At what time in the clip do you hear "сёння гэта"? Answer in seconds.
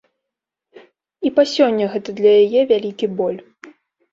1.53-2.09